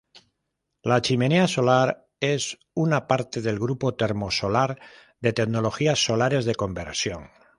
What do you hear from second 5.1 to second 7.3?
de tecnologías solares de conversión.